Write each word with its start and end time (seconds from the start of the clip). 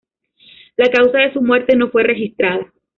La 0.77 0.89
causa 0.89 1.19
de 1.19 1.31
su 1.31 1.43
muerte 1.43 1.75
no 1.75 1.91
fue 1.91 2.01
registrada. 2.01 2.73